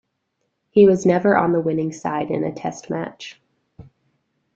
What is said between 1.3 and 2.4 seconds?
on the winning side